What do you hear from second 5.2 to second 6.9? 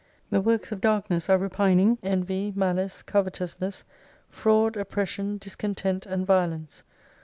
Discontent and Violence.